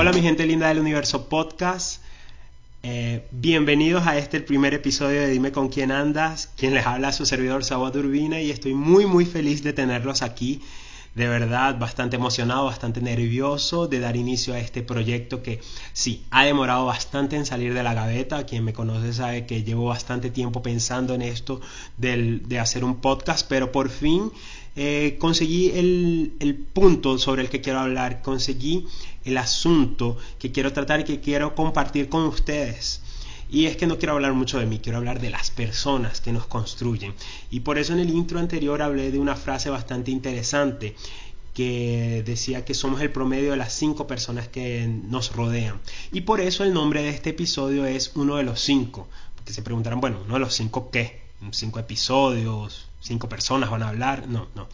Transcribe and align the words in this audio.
Hola 0.00 0.12
mi 0.12 0.22
gente 0.22 0.46
linda 0.46 0.68
del 0.68 0.78
universo 0.78 1.28
podcast. 1.28 2.00
Eh, 2.84 3.26
bienvenidos 3.32 4.06
a 4.06 4.16
este 4.16 4.40
primer 4.40 4.72
episodio 4.72 5.22
de 5.22 5.26
Dime 5.26 5.50
con 5.50 5.70
quién 5.70 5.90
andas. 5.90 6.50
Quien 6.56 6.72
les 6.72 6.86
habla 6.86 7.10
su 7.10 7.26
servidor 7.26 7.64
Sabot 7.64 7.96
Urbina 7.96 8.40
y 8.40 8.52
estoy 8.52 8.74
muy 8.74 9.06
muy 9.06 9.26
feliz 9.26 9.64
de 9.64 9.72
tenerlos 9.72 10.22
aquí. 10.22 10.62
De 11.16 11.26
verdad, 11.26 11.80
bastante 11.80 12.14
emocionado, 12.14 12.66
bastante 12.66 13.00
nervioso 13.00 13.88
de 13.88 13.98
dar 13.98 14.14
inicio 14.14 14.54
a 14.54 14.60
este 14.60 14.82
proyecto 14.82 15.42
que 15.42 15.60
sí, 15.92 16.22
ha 16.30 16.44
demorado 16.44 16.86
bastante 16.86 17.34
en 17.34 17.44
salir 17.44 17.74
de 17.74 17.82
la 17.82 17.92
gaveta. 17.92 18.46
Quien 18.46 18.62
me 18.62 18.72
conoce 18.72 19.12
sabe 19.12 19.46
que 19.46 19.64
llevo 19.64 19.86
bastante 19.86 20.30
tiempo 20.30 20.62
pensando 20.62 21.12
en 21.12 21.22
esto 21.22 21.60
de 21.96 22.58
hacer 22.60 22.84
un 22.84 23.00
podcast, 23.00 23.48
pero 23.48 23.72
por 23.72 23.88
fin 23.88 24.30
eh, 24.80 25.16
conseguí 25.18 25.70
el, 25.70 26.34
el, 26.38 26.54
punto 26.54 27.18
sobre 27.18 27.42
el 27.42 27.50
que 27.50 27.60
quiero 27.60 27.80
hablar, 27.80 28.22
conseguí 28.22 28.86
el 29.24 29.36
asunto 29.36 30.16
que 30.38 30.52
quiero 30.52 30.72
tratar 30.72 31.00
y 31.00 31.04
que 31.04 31.18
quiero 31.18 31.56
compartir 31.56 32.08
con 32.08 32.22
ustedes. 32.26 33.02
Y 33.50 33.66
es 33.66 33.76
que 33.76 33.88
no 33.88 33.98
quiero 33.98 34.14
hablar 34.14 34.34
mucho 34.34 34.60
de 34.60 34.66
mí, 34.66 34.78
quiero 34.78 34.98
hablar 34.98 35.20
de 35.20 35.30
las 35.30 35.50
personas 35.50 36.20
que 36.20 36.30
nos 36.30 36.46
construyen. 36.46 37.12
Y 37.50 37.60
por 37.60 37.76
eso 37.76 37.92
en 37.92 37.98
el 37.98 38.10
intro 38.10 38.38
anterior 38.38 38.80
hablé 38.80 39.10
de 39.10 39.18
una 39.18 39.34
frase 39.34 39.68
bastante 39.68 40.12
interesante 40.12 40.94
que 41.54 42.22
decía 42.24 42.64
que 42.64 42.72
somos 42.72 43.00
el 43.00 43.10
promedio 43.10 43.50
de 43.50 43.56
las 43.56 43.72
cinco 43.72 44.06
personas 44.06 44.46
que 44.46 44.86
nos 44.86 45.34
rodean. 45.34 45.80
Y 46.12 46.20
por 46.20 46.40
eso 46.40 46.62
el 46.62 46.72
nombre 46.72 47.02
de 47.02 47.08
este 47.08 47.30
episodio 47.30 47.84
es 47.84 48.12
uno 48.14 48.36
de 48.36 48.44
los 48.44 48.60
cinco. 48.60 49.08
Porque 49.34 49.52
se 49.52 49.62
preguntarán, 49.62 50.00
bueno, 50.00 50.20
uno 50.24 50.34
de 50.34 50.40
los 50.40 50.54
cinco 50.54 50.92
qué? 50.92 51.27
Cinco 51.52 51.78
episodios, 51.78 52.88
cinco 53.00 53.28
personas 53.28 53.70
van 53.70 53.82
a 53.82 53.88
hablar. 53.88 54.26
No, 54.28 54.48
no. 54.54 54.68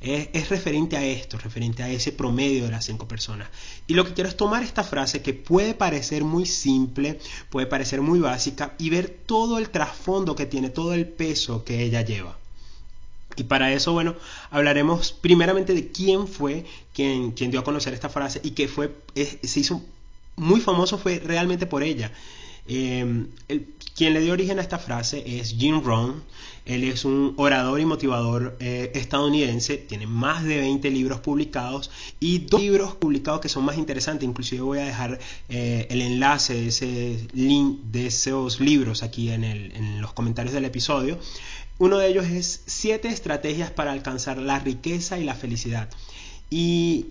Es, 0.00 0.48
referente 0.48 0.96
a 0.96 1.04
esto, 1.04 1.38
referente 1.38 1.82
a 1.82 1.90
ese 1.90 2.12
promedio 2.12 2.64
de 2.64 2.70
las 2.70 2.84
cinco 2.84 3.08
personas. 3.08 3.48
Y 3.86 3.94
lo 3.94 4.04
que 4.04 4.14
quiero 4.14 4.28
es 4.28 4.36
tomar 4.36 4.62
esta 4.62 4.84
frase 4.84 5.22
que 5.22 5.34
puede 5.34 5.74
parecer 5.74 6.24
muy 6.24 6.46
simple, 6.46 7.18
puede 7.50 7.66
parecer 7.66 8.00
muy 8.00 8.20
básica 8.20 8.74
y 8.78 8.90
ver 8.90 9.08
todo 9.26 9.58
el 9.58 9.70
trasfondo 9.70 10.34
que 10.36 10.46
tiene, 10.46 10.70
todo 10.70 10.92
el 10.94 11.06
peso 11.06 11.64
que 11.64 11.82
ella 11.82 12.02
lleva. 12.02 12.38
Y 13.36 13.44
para 13.44 13.72
eso, 13.72 13.92
bueno, 13.92 14.16
hablaremos 14.50 15.12
primeramente 15.12 15.74
de 15.74 15.92
quién 15.92 16.26
fue 16.26 16.64
quien, 16.92 17.32
quien 17.32 17.50
dio 17.50 17.60
a 17.60 17.64
conocer 17.64 17.94
esta 17.94 18.08
frase 18.08 18.40
y 18.42 18.50
que 18.52 18.66
fue, 18.66 18.96
se 19.14 19.60
hizo 19.60 19.82
muy 20.38 20.60
famoso 20.60 20.98
fue 20.98 21.18
realmente 21.18 21.66
por 21.66 21.82
ella. 21.82 22.12
Em, 22.68 23.28
quien 23.94 24.12
le 24.12 24.20
dio 24.20 24.34
origen 24.34 24.58
a 24.58 24.62
esta 24.62 24.78
frase 24.78 25.24
es 25.40 25.56
Jim 25.58 25.82
Rohn. 25.82 26.22
Él 26.66 26.84
es 26.84 27.06
un 27.06 27.32
orador 27.38 27.80
y 27.80 27.86
motivador 27.86 28.56
eh, 28.60 28.92
estadounidense, 28.94 29.78
tiene 29.78 30.06
más 30.06 30.44
de 30.44 30.58
20 30.58 30.90
libros 30.90 31.20
publicados 31.20 31.90
y 32.20 32.40
dos 32.40 32.60
libros 32.60 32.94
publicados 32.94 33.40
que 33.40 33.48
son 33.48 33.64
más 33.64 33.78
interesantes. 33.78 34.28
Inclusive 34.28 34.60
voy 34.60 34.78
a 34.80 34.84
dejar 34.84 35.18
eh, 35.48 35.86
el 35.88 36.02
enlace 36.02 36.54
de 36.54 36.66
ese 36.68 37.26
link 37.32 37.80
de 37.84 38.08
esos 38.08 38.60
libros 38.60 39.02
aquí 39.02 39.30
en, 39.30 39.44
en 39.44 40.02
los 40.02 40.12
comentarios 40.12 40.52
del 40.52 40.66
episodio. 40.66 41.18
Uno 41.78 41.96
de 41.96 42.08
ellos 42.08 42.26
es 42.26 42.62
siete 42.66 43.08
estrategias 43.08 43.70
para 43.70 43.92
alcanzar 43.92 44.36
la 44.36 44.58
riqueza 44.58 45.18
y 45.18 45.24
la 45.24 45.34
felicidad. 45.34 45.88
Y 46.50 47.06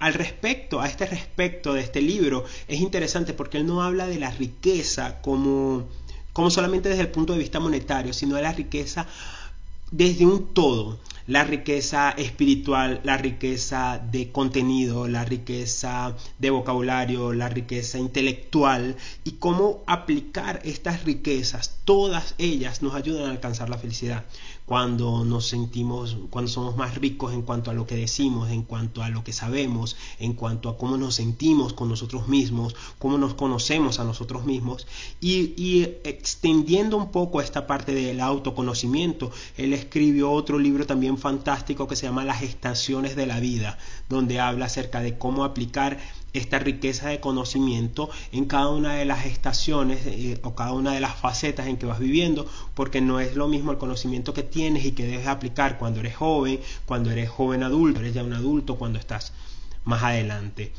al 0.00 0.14
respecto, 0.14 0.80
a 0.80 0.88
este 0.88 1.06
respecto 1.06 1.74
de 1.74 1.82
este 1.82 2.00
libro, 2.00 2.44
es 2.66 2.80
interesante 2.80 3.34
porque 3.34 3.58
él 3.58 3.66
no 3.66 3.82
habla 3.82 4.06
de 4.06 4.18
la 4.18 4.30
riqueza 4.30 5.20
como, 5.20 5.88
como 6.32 6.50
solamente 6.50 6.88
desde 6.88 7.02
el 7.02 7.10
punto 7.10 7.34
de 7.34 7.38
vista 7.38 7.60
monetario, 7.60 8.12
sino 8.12 8.36
de 8.36 8.42
la 8.42 8.52
riqueza 8.52 9.06
desde 9.92 10.24
un 10.26 10.54
todo 10.54 10.98
la 11.30 11.44
riqueza 11.44 12.10
espiritual, 12.10 13.00
la 13.04 13.16
riqueza 13.16 14.00
de 14.10 14.32
contenido, 14.32 15.06
la 15.06 15.24
riqueza 15.24 16.16
de 16.40 16.50
vocabulario, 16.50 17.32
la 17.32 17.48
riqueza 17.48 17.98
intelectual 17.98 18.96
y 19.22 19.32
cómo 19.32 19.84
aplicar 19.86 20.60
estas 20.64 21.04
riquezas, 21.04 21.78
todas 21.84 22.34
ellas 22.38 22.82
nos 22.82 22.96
ayudan 22.96 23.28
a 23.28 23.30
alcanzar 23.30 23.70
la 23.70 23.78
felicidad. 23.78 24.24
Cuando 24.70 25.24
nos 25.24 25.48
sentimos, 25.48 26.16
cuando 26.30 26.48
somos 26.48 26.76
más 26.76 26.94
ricos 26.94 27.34
en 27.34 27.42
cuanto 27.42 27.72
a 27.72 27.74
lo 27.74 27.88
que 27.88 27.96
decimos, 27.96 28.50
en 28.50 28.62
cuanto 28.62 29.02
a 29.02 29.08
lo 29.08 29.24
que 29.24 29.32
sabemos, 29.32 29.96
en 30.20 30.34
cuanto 30.34 30.68
a 30.68 30.78
cómo 30.78 30.96
nos 30.96 31.16
sentimos 31.16 31.72
con 31.72 31.88
nosotros 31.88 32.28
mismos, 32.28 32.76
cómo 33.00 33.18
nos 33.18 33.34
conocemos 33.34 33.98
a 33.98 34.04
nosotros 34.04 34.44
mismos. 34.44 34.86
Y, 35.20 35.82
extendiendo 36.04 36.96
un 36.98 37.10
poco 37.10 37.40
esta 37.40 37.66
parte 37.66 37.92
del 37.92 38.20
autoconocimiento, 38.20 39.32
él 39.56 39.72
escribió 39.72 40.30
otro 40.30 40.56
libro 40.56 40.86
también 40.86 41.18
fantástico 41.18 41.88
que 41.88 41.96
se 41.96 42.06
llama 42.06 42.24
Las 42.24 42.42
estaciones 42.42 43.16
de 43.16 43.26
la 43.26 43.40
vida, 43.40 43.76
donde 44.08 44.38
habla 44.38 44.66
acerca 44.66 45.00
de 45.00 45.18
cómo 45.18 45.42
aplicar 45.42 45.98
esta 46.32 46.58
riqueza 46.58 47.08
de 47.08 47.20
conocimiento 47.20 48.10
en 48.32 48.44
cada 48.44 48.68
una 48.70 48.94
de 48.94 49.04
las 49.04 49.26
estaciones 49.26 50.00
eh, 50.06 50.38
o 50.42 50.54
cada 50.54 50.72
una 50.72 50.92
de 50.92 51.00
las 51.00 51.16
facetas 51.16 51.66
en 51.66 51.76
que 51.76 51.86
vas 51.86 51.98
viviendo, 51.98 52.46
porque 52.74 53.00
no 53.00 53.20
es 53.20 53.36
lo 53.36 53.48
mismo 53.48 53.72
el 53.72 53.78
conocimiento 53.78 54.34
que 54.34 54.42
tienes 54.42 54.84
y 54.84 54.92
que 54.92 55.06
debes 55.06 55.26
aplicar 55.26 55.78
cuando 55.78 56.00
eres 56.00 56.16
joven, 56.16 56.60
cuando 56.86 57.10
eres 57.10 57.28
joven 57.28 57.62
adulto, 57.62 58.00
eres 58.00 58.14
ya 58.14 58.24
un 58.24 58.32
adulto, 58.32 58.76
cuando 58.76 58.98
estás 58.98 59.32
más 59.84 60.02
adelante. 60.02 60.72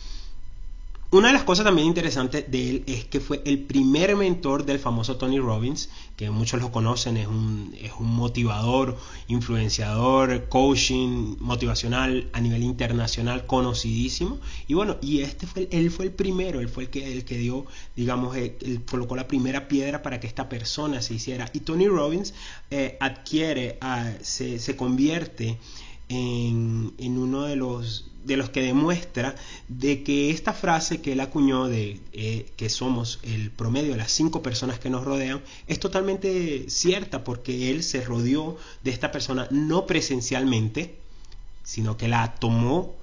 Una 1.13 1.27
de 1.27 1.33
las 1.33 1.44
cosas 1.44 1.66
también 1.66 1.88
interesantes 1.88 2.49
de 2.49 2.69
él 2.69 2.83
es 2.88 3.03
que 3.03 3.19
fue 3.19 3.41
el 3.44 3.59
primer 3.59 4.16
mentor 4.16 4.63
del 4.63 4.79
famoso 4.79 5.17
Tony 5.17 5.39
Robbins, 5.39 5.89
que 6.16 6.29
muchos 6.29 6.61
lo 6.61 6.72
conocen, 6.72 7.17
es 7.17 7.27
un, 7.27 7.75
es 7.81 7.91
un 7.99 8.07
motivador, 8.16 8.97
influenciador, 9.27 10.47
coaching 10.47 11.35
motivacional 11.39 12.29
a 12.31 12.39
nivel 12.39 12.63
internacional 12.63 13.45
conocidísimo. 13.45 14.39
Y 14.69 14.73
bueno, 14.73 14.99
y 15.01 15.19
este 15.19 15.47
fue, 15.47 15.67
él 15.72 15.91
fue 15.91 16.05
el 16.05 16.11
primero, 16.13 16.61
él 16.61 16.69
fue 16.69 16.83
el 16.83 16.89
que, 16.89 17.11
el 17.11 17.25
que 17.25 17.38
dio, 17.38 17.66
digamos, 17.93 18.38
él, 18.38 18.81
colocó 18.89 19.17
la 19.17 19.28
primera 19.28 19.67
piedra 19.67 20.01
para 20.03 20.22
que 20.22 20.28
esta 20.28 20.47
persona 20.47 21.01
se 21.01 21.16
hiciera. 21.16 21.49
Y 21.51 21.59
Tony 21.59 21.89
Robbins 21.89 22.33
eh, 22.69 22.95
adquiere, 23.01 23.78
ah, 23.81 24.13
se, 24.22 24.59
se 24.59 24.78
convierte 24.78 25.57
en, 26.11 27.17
uno 27.17 27.44
de 27.44 27.55
los 27.55 28.07
de 28.25 28.38
los 28.38 28.51
que 28.51 28.61
demuestra 28.61 29.35
de 29.67 30.03
que 30.03 30.29
esta 30.29 30.53
frase 30.53 31.01
que 31.01 31.13
él 31.13 31.22
acuñó 31.22 31.67
de 31.67 31.99
eh, 32.13 32.51
que 32.55 32.69
somos 32.69 33.19
el 33.23 33.49
promedio 33.49 33.94
de 33.94 33.97
las 33.97 34.11
cinco 34.11 34.44
personas 34.44 34.77
que 34.77 34.91
nos 34.91 35.05
rodean 35.05 35.41
es 35.66 35.79
totalmente 35.79 36.69
cierta 36.69 37.23
porque 37.23 37.72
él 37.72 37.81
se 37.81 38.01
rodeó 38.01 38.57
de 38.83 38.91
esta 38.91 39.11
persona 39.11 39.47
no 39.49 39.88
presencialmente 39.88 40.97
sino 41.63 41.97
que 41.97 42.07
la 42.07 42.35
tomó 42.35 42.95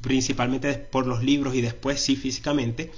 principalmente 0.00 0.74
por 0.74 1.06
los 1.06 1.22
libros 1.22 1.54
y 1.54 1.60
después 1.60 2.00
sí 2.00 2.16
físicamente 2.16 2.90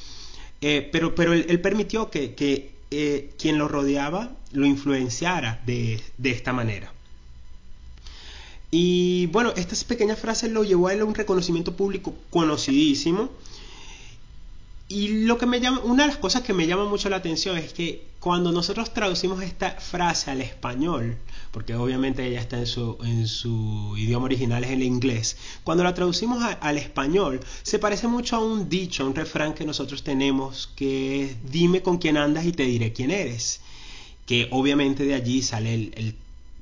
eh, 0.63 0.89
pero, 0.91 1.15
pero 1.15 1.35
él, 1.35 1.61
permitió 1.61 2.11
que, 2.11 2.35
que 2.35 2.73
eh, 2.91 3.35
quien 3.39 3.59
lo 3.59 3.69
rodeaba 3.69 4.35
lo 4.53 4.65
influenciara 4.65 5.63
de, 5.67 6.01
de 6.17 6.31
esta 6.31 6.55
manera 6.55 6.96
y 8.71 9.27
bueno, 9.27 9.53
estas 9.57 9.85
pequeñas 9.85 10.19
frases 10.19 10.51
lo 10.51 10.65
llevó 10.65 10.89
a 10.89 10.93
él 10.93 11.01
a 11.01 11.05
un 11.05 11.15
reconocimiento 11.15 11.77
público 11.77 12.15
conocidísimo. 12.31 13.31
Y 14.89 15.25
lo 15.25 15.37
que 15.37 15.47
me 15.47 15.61
llama, 15.61 15.81
una 15.81 16.05
de 16.05 16.11
las 16.11 16.19
cosas 16.19 16.43
que 16.43 16.53
me 16.53 16.67
llama 16.67 16.85
mucho 16.89 17.09
la 17.09 17.17
atención 17.17 17.59
es 17.59 17.73
que 17.73 18.07
cuando 18.21 18.53
nosotros 18.53 18.93
traducimos 18.95 19.43
esta 19.43 19.73
frase 19.73 20.31
al 20.31 20.41
español, 20.41 21.17
porque 21.51 21.75
obviamente 21.75 22.25
ella 22.25 22.41
está 22.41 22.59
en 22.59 22.67
su, 23.27 23.95
idioma 23.97 24.27
original 24.27 24.63
es 24.63 24.71
el 24.71 24.85
inglés, 24.85 25.37
cuando 25.65 25.83
la 25.83 25.95
traducimos 25.95 26.43
al 26.61 26.79
español 26.79 27.41
se 27.63 27.81
parece 27.81 28.07
mucho 28.07 28.37
a 28.37 28.45
un 28.45 28.69
dicho, 28.69 29.03
a 29.03 29.07
un 29.07 29.15
refrán 29.15 29.55
que 29.55 29.65
nosotros 29.65 30.05
tenemos 30.05 30.69
que 30.77 31.25
es 31.25 31.51
dime 31.51 31.83
con 31.83 31.99
quién 31.99 32.17
andas 32.17 32.45
y 32.47 32.53
te 32.53 32.65
diré 32.65 32.93
quién 32.93 33.11
eres, 33.11 33.61
que 34.25 34.49
obviamente 34.53 35.05
de 35.05 35.15
allí 35.15 35.43
sale 35.43 35.75
el 35.75 36.15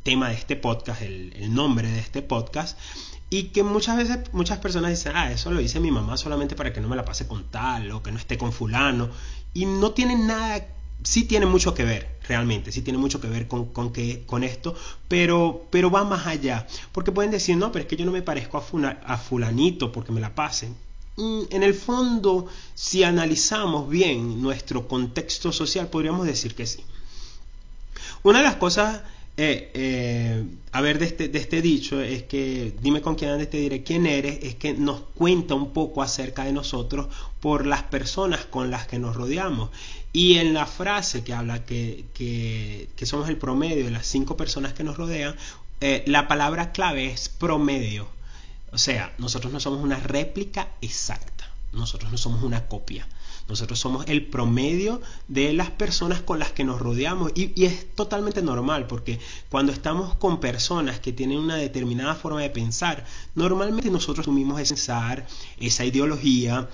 tema 0.04 0.28
de 0.28 0.34
este 0.34 0.54
podcast, 0.54 1.02
el, 1.02 1.52
nombre 1.52 1.90
de 1.90 1.98
este 1.98 2.22
podcast, 2.22 2.78
y 3.30 3.44
que 3.44 3.64
muchas 3.64 3.96
veces 3.96 4.18
muchas 4.32 4.58
personas 4.58 4.90
dicen, 4.90 5.12
ah, 5.16 5.32
eso 5.32 5.50
lo 5.50 5.58
dice 5.58 5.80
mi 5.80 5.90
mamá 5.90 6.16
solamente 6.16 6.54
para 6.54 6.72
que 6.72 6.80
no 6.80 6.88
me 6.88 6.94
la 6.94 7.04
pase 7.04 7.26
con 7.26 7.50
tal 7.50 7.90
o 7.90 8.02
que 8.02 8.12
no 8.12 8.18
esté 8.18 8.38
con 8.38 8.52
fulano, 8.52 9.08
y 9.54 9.64
no 9.64 9.92
tiene 9.92 10.16
nada, 10.16 10.66
sí 11.02 11.24
tiene 11.24 11.46
mucho 11.46 11.74
que 11.74 11.84
ver, 11.84 12.18
realmente, 12.28 12.70
sí 12.70 12.82
tiene 12.82 12.98
mucho 12.98 13.20
que 13.20 13.28
ver 13.28 13.48
con, 13.48 13.66
con, 13.72 13.92
con 14.26 14.44
esto, 14.44 14.76
pero, 15.08 15.66
pero 15.70 15.90
va 15.90 16.04
más 16.04 16.26
allá, 16.26 16.66
porque 16.92 17.10
pueden 17.10 17.30
decir, 17.30 17.56
no, 17.56 17.72
pero 17.72 17.84
es 17.84 17.88
que 17.88 17.96
yo 17.96 18.04
no 18.04 18.12
me 18.12 18.22
parezco 18.22 18.58
a, 18.58 18.88
a 19.06 19.16
fulanito 19.16 19.90
porque 19.90 20.12
me 20.12 20.20
la 20.20 20.34
pasen. 20.34 20.76
Mm, 21.16 21.42
en 21.50 21.62
el 21.62 21.74
fondo, 21.74 22.46
si 22.74 23.04
analizamos 23.04 23.88
bien 23.88 24.42
nuestro 24.42 24.86
contexto 24.86 25.50
social, 25.50 25.88
podríamos 25.88 26.26
decir 26.26 26.54
que 26.54 26.66
sí. 26.66 26.84
Una 28.22 28.38
de 28.38 28.44
las 28.44 28.56
cosas 28.56 29.02
eh, 29.36 29.70
eh, 29.74 30.44
a 30.70 30.80
ver, 30.80 31.00
de 31.00 31.06
este, 31.06 31.28
de 31.28 31.38
este 31.40 31.60
dicho 31.60 32.00
es 32.00 32.22
que 32.22 32.72
dime 32.80 33.02
con 33.02 33.16
quién 33.16 33.30
andes, 33.30 33.50
te 33.50 33.56
diré 33.56 33.82
quién 33.82 34.06
eres, 34.06 34.38
es 34.44 34.54
que 34.54 34.74
nos 34.74 35.00
cuenta 35.14 35.54
un 35.54 35.72
poco 35.72 36.02
acerca 36.02 36.44
de 36.44 36.52
nosotros 36.52 37.08
por 37.40 37.66
las 37.66 37.82
personas 37.82 38.44
con 38.44 38.70
las 38.70 38.86
que 38.86 38.98
nos 38.98 39.16
rodeamos. 39.16 39.70
Y 40.12 40.36
en 40.36 40.54
la 40.54 40.66
frase 40.66 41.24
que 41.24 41.34
habla 41.34 41.64
que, 41.64 42.04
que, 42.14 43.06
somos 43.06 43.28
el 43.28 43.36
promedio 43.36 43.84
de 43.84 43.90
las 43.90 44.06
cinco 44.06 44.36
personas 44.36 44.72
que 44.72 44.84
nos 44.84 44.96
rodean, 44.96 45.34
eh, 45.80 46.04
la 46.06 46.28
palabra 46.28 46.70
clave 46.70 47.10
es 47.10 47.28
promedio. 47.28 48.06
O 48.70 48.78
sea, 48.78 49.12
nosotros 49.18 49.52
no 49.52 49.58
somos 49.58 49.82
una 49.82 49.98
réplica 49.98 50.68
exacta, 50.80 51.50
nosotros 51.72 52.12
no 52.12 52.18
somos 52.18 52.44
una 52.44 52.66
copia. 52.68 53.08
Nosotros 53.48 53.78
somos 53.78 54.06
el 54.08 54.26
promedio 54.26 55.00
de 55.28 55.52
las 55.52 55.70
personas 55.70 56.22
con 56.22 56.38
las 56.38 56.52
que 56.52 56.64
nos 56.64 56.80
rodeamos 56.80 57.32
y, 57.34 57.64
es 57.64 57.94
totalmente 57.94 58.42
normal 58.42 58.86
porque 58.86 59.18
cuando 59.50 59.72
estamos 59.72 60.14
con 60.14 60.40
personas 60.40 60.98
que 61.00 61.12
tienen 61.12 61.38
una 61.38 61.56
determinada 61.56 62.14
forma 62.14 62.40
de 62.40 62.50
pensar, 62.50 63.04
normalmente 63.34 63.90
nosotros 63.90 64.24
asumimos 64.24 64.60
ese 64.60 64.74
pensar, 64.74 65.26
esa 65.58 65.84
ideología. 65.84 66.68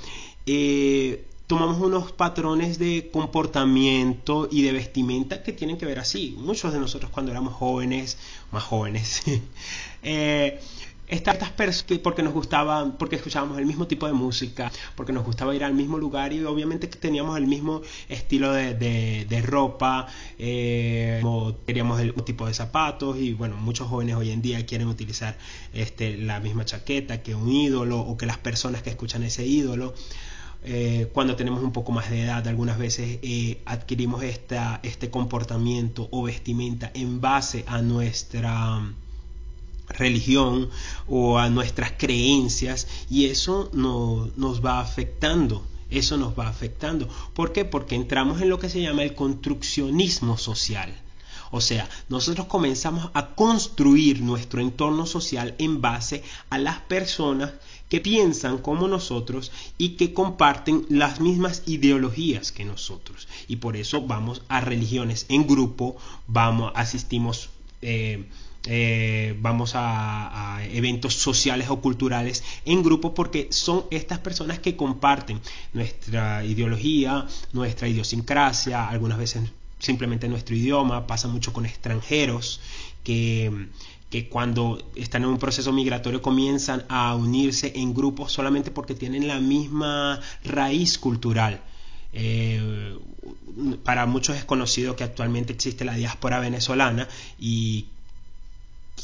Eh, 0.47 1.27
tomamos 1.51 1.81
unos 1.81 2.13
patrones 2.13 2.79
de 2.79 3.11
comportamiento 3.13 4.49
y 4.53 4.63
de 4.63 4.71
vestimenta 4.71 5.43
que 5.43 5.53
tienen 5.53 5.79
que 5.79 5.87
ver 5.87 5.99
así. 5.99 6.37
Muchos 6.39 6.73
de 6.73 6.79
nosotros 6.79 7.11
cuando 7.11 7.33
éramos 7.33 7.55
jóvenes, 7.55 8.19
más 8.53 8.63
jóvenes, 8.63 9.23
eh, 10.05 10.61
estas 11.11 11.51
personas 11.51 12.01
porque 12.03 12.23
nos 12.23 12.33
gustaba, 12.33 12.97
porque 12.97 13.17
escuchábamos 13.17 13.59
el 13.59 13.67
mismo 13.67 13.87
tipo 13.87 14.07
de 14.07 14.13
música, 14.13 14.71
porque 14.95 15.13
nos 15.13 15.25
gustaba 15.25 15.55
ir 15.55 15.65
al 15.65 15.75
mismo 15.75 15.99
lugar 15.99 16.33
y 16.33 16.45
obviamente 16.45 16.87
teníamos 16.87 17.37
el 17.37 17.47
mismo 17.47 17.83
estilo 18.09 18.53
de, 18.53 19.43
ropa, 19.45 20.07
eh, 20.39 21.23
queríamos 21.67 22.01
el 22.01 22.09
mismo 22.09 22.25
tipo 22.25 22.47
de 22.47 22.55
zapatos 22.55 23.17
y 23.19 23.33
bueno, 23.33 23.57
muchos 23.57 23.89
jóvenes 23.89 24.17
hoy 24.17 24.31
en 24.31 24.41
día 24.41 24.65
quieren 24.67 24.89
utilizar 24.89 25.37
este, 25.73 26.17
la 26.17 26.41
misma 26.41 26.65
chaqueta 26.65 27.23
que 27.23 27.35
un 27.35 27.51
ídolo 27.51 28.01
o 28.01 28.17
que 28.17 28.27
las 28.27 28.39
personas 28.39 28.83
que 28.83 28.91
escuchan 28.91 29.23
ese 29.23 29.45
ídolo. 29.47 29.95
Eh, 30.63 31.11
cuando 31.15 31.37
tenemos 31.37 31.63
un 31.63 31.73
poco 31.73 31.91
más 31.91 32.11
de 32.11 32.23
edad, 32.23 32.47
algunas 32.47 32.77
veces 32.79 33.19
eh, 33.23 33.63
adquirimos 33.65 34.23
esta, 34.23 34.81
este 34.83 35.11
comportamiento 35.11 36.09
o 36.11 36.23
vestimenta 36.23 36.91
en 36.93 37.21
base 37.21 37.65
a 37.67 37.81
nuestra 37.81 38.83
religión 39.91 40.71
o 41.09 41.39
a 41.39 41.49
nuestras 41.49 41.93
creencias 41.93 42.87
y 43.11 43.27
eso 43.27 43.71
nos 43.73 44.65
va 44.65 44.81
afectando. 44.81 45.67
Eso 45.91 46.17
nos 46.17 46.39
va 46.39 46.49
afectando. 46.49 47.09
¿Por 47.35 47.53
qué? 47.53 47.65
Porque 47.65 47.97
entramos 47.97 48.41
en 48.41 48.49
lo 48.49 48.61
que 48.61 48.69
se 48.69 48.81
llama 48.81 49.03
el 49.03 49.15
construccionismo 49.15 50.39
social. 50.39 50.95
O 51.51 51.61
sea, 51.61 51.89
nosotros 52.09 52.47
comenzamos 52.47 53.11
a 53.13 53.35
construir 53.35 54.21
nuestro 54.23 54.61
entorno 54.61 55.05
social 55.05 55.57
en 55.59 55.81
base 55.81 56.23
a 56.49 56.59
las 56.59 56.79
personas 56.79 57.53
que 57.89 58.01
piensan 58.01 58.59
como 58.59 58.87
nosotros 58.87 59.51
y 59.77 59.91
que 59.97 60.15
comparten 60.15 60.87
las 60.89 61.21
mismas 61.21 61.65
ideologías 61.67 62.53
que 62.53 62.65
nosotros. 62.65 63.27
Y 63.49 63.57
por 63.57 63.77
eso 63.77 64.03
vamos 64.03 64.43
a 64.49 64.61
religiones 64.61 65.27
en 65.29 65.49
grupo, 65.49 65.97
vamos, 66.29 66.71
asistimos 66.77 67.51
eh, 67.83 68.29
eh, 68.67 69.37
vamos 69.41 69.73
a, 69.75 70.61
eventos 70.73 71.15
sociales 71.15 71.71
o 71.71 71.81
culturales 71.81 72.45
en 72.65 72.83
grupo 72.83 73.15
porque 73.15 73.49
son 73.51 73.85
estas 73.91 74.19
personas 74.19 74.59
que 74.59 74.77
comparten 74.77 75.41
nuestra 75.73 76.45
ideología, 76.45 77.27
nuestra 77.53 77.89
idiosincrasia, 77.89 78.89
algunas 78.89 79.19
veces 79.19 79.51
simplemente 79.79 80.29
nuestro 80.29 80.55
idioma, 80.55 81.07
pasa 81.07 81.27
mucho 81.29 81.53
con 81.53 81.65
extranjeros 81.65 82.61
que, 83.03 83.69
que 84.11 84.29
cuando 84.29 84.79
están 84.95 85.23
en 85.23 85.31
un 85.31 85.39
proceso 85.39 85.73
migratorio 85.73 86.21
comienzan 86.21 86.85
a 86.89 87.15
unirse 87.15 87.73
en 87.77 87.95
grupos 87.95 88.33
solamente 88.33 88.71
porque 88.71 88.95
tienen 88.95 89.27
la 89.27 89.41
misma 89.41 90.21
raíz 90.45 90.99
cultural. 90.99 91.63
Eh, 92.13 92.99
para 93.85 94.07
muchos 94.07 94.37
es 94.37 94.45
conocido 94.45 94.97
que 94.97 95.05
actualmente 95.05 95.53
existe 95.53 95.85
la 95.85 95.95
diáspora 95.95 96.41
venezolana 96.41 97.09
y 97.39 97.87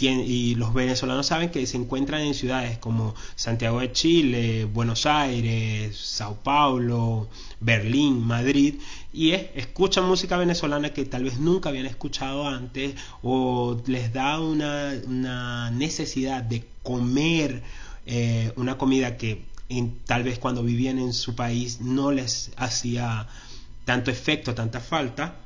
y 0.01 0.55
los 0.57 0.75
venezolanos 0.75 1.27
saben 1.27 1.51
que 1.51 1.67
se 1.67 1.77
encuentran 1.77 2.21
en 2.21 2.35
ciudades 2.35 2.79
como 2.79 3.15
Santiago 3.35 3.81
de 3.81 3.93
Chile, 3.93 4.65
Buenos 4.65 5.07
Aires, 5.07 5.97
Sao 5.97 6.37
Paulo, 6.43 7.29
Berlín, 7.61 8.21
Madrid, 8.21 8.75
y 9.13 9.33
escuchan 9.33 10.05
música 10.05 10.37
venezolana 10.37 10.91
que 10.91 11.05
tal 11.07 11.25
vez 11.25 11.39
nunca 11.39 11.71
habían 11.71 11.87
escuchado 11.87 12.47
antes 12.47 12.95
o 13.23 13.81
les 13.87 14.13
da 14.13 14.41
una, 14.41 15.71
necesidad 15.71 16.43
de 16.43 16.67
comer 16.83 17.63
eh, 18.05 18.53
una 18.57 18.77
comida 18.77 19.17
que 19.17 19.45
tal 20.05 20.23
vez 20.23 20.39
cuando 20.39 20.63
vivían 20.63 20.99
en 20.99 21.13
su 21.13 21.35
país 21.35 21.81
no 21.81 22.13
les 22.13 22.51
hacía 22.57 23.27
tanto 23.85 24.11
efecto, 24.11 24.55
tanta 24.55 24.81
falta. 24.81 25.37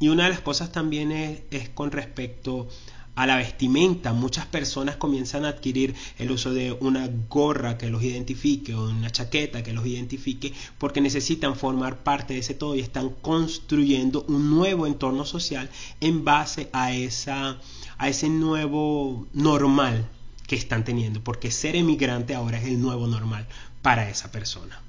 Y 0.00 0.08
una 0.08 0.24
de 0.24 0.30
las 0.30 0.40
cosas 0.40 0.72
también 0.72 1.12
es, 1.12 1.40
es 1.50 1.68
con 1.68 1.90
respecto 1.90 2.68
a 3.14 3.26
la 3.26 3.36
vestimenta. 3.36 4.12
Muchas 4.12 4.46
personas 4.46 4.96
comienzan 4.96 5.44
a 5.44 5.48
adquirir 5.48 5.94
el 6.18 6.30
uso 6.30 6.52
de 6.52 6.72
una 6.72 7.08
gorra 7.28 7.78
que 7.78 7.88
los 7.88 8.02
identifique 8.02 8.74
o 8.74 8.88
una 8.88 9.10
chaqueta 9.10 9.62
que 9.62 9.72
los 9.72 9.86
identifique 9.86 10.52
porque 10.78 11.00
necesitan 11.00 11.56
formar 11.56 12.02
parte 12.02 12.34
de 12.34 12.40
ese 12.40 12.54
todo 12.54 12.74
y 12.74 12.80
están 12.80 13.10
construyendo 13.10 14.24
un 14.28 14.50
nuevo 14.50 14.86
entorno 14.86 15.24
social 15.24 15.70
en 16.00 16.24
base 16.24 16.68
a, 16.72 16.92
esa, 16.92 17.58
a 17.98 18.08
ese 18.08 18.28
nuevo 18.28 19.26
normal 19.32 20.08
que 20.46 20.56
están 20.56 20.84
teniendo, 20.84 21.22
porque 21.22 21.50
ser 21.50 21.74
emigrante 21.74 22.34
ahora 22.34 22.58
es 22.58 22.66
el 22.66 22.80
nuevo 22.80 23.06
normal 23.06 23.46
para 23.82 24.10
esa 24.10 24.30
persona 24.30 24.83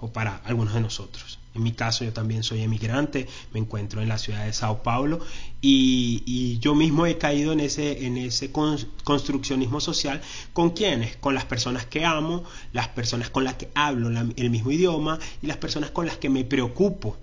o 0.00 0.12
para 0.12 0.36
algunos 0.44 0.74
de 0.74 0.80
nosotros. 0.80 1.38
En 1.54 1.64
mi 1.64 1.72
caso 1.72 2.04
yo 2.04 2.12
también 2.12 2.44
soy 2.44 2.62
emigrante, 2.62 3.26
me 3.52 3.58
encuentro 3.58 4.00
en 4.00 4.08
la 4.08 4.18
ciudad 4.18 4.44
de 4.44 4.52
Sao 4.52 4.82
Paulo 4.82 5.18
y, 5.60 6.58
yo 6.60 6.74
mismo 6.74 7.06
he 7.06 7.18
caído 7.18 7.52
en 7.52 7.60
ese, 7.60 8.06
en 8.06 8.16
ese 8.18 8.52
construccionismo 8.52 9.80
social 9.80 10.20
con 10.52 10.70
quienes, 10.70 11.16
con 11.16 11.34
las 11.34 11.44
personas 11.44 11.86
que 11.86 12.04
amo, 12.04 12.44
las 12.72 12.88
personas 12.88 13.30
con 13.30 13.44
las 13.44 13.54
que 13.54 13.68
hablo 13.74 14.08
el 14.36 14.50
mismo 14.50 14.70
idioma 14.70 15.18
y 15.42 15.46
las 15.46 15.56
personas 15.56 15.90
con 15.90 16.06
las 16.06 16.18
que 16.18 16.28
me 16.28 16.44
preocupo. 16.44 17.16